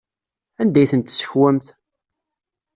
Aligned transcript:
Anda 0.61 0.79
ay 0.81 0.89
ten-tessekwemt? 0.91 1.67